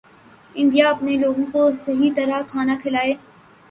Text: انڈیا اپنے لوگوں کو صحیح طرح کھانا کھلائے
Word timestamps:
انڈیا 0.55 0.89
اپنے 0.89 1.17
لوگوں 1.17 1.45
کو 1.51 1.69
صحیح 1.77 2.11
طرح 2.15 2.41
کھانا 2.51 2.75
کھلائے 2.81 3.13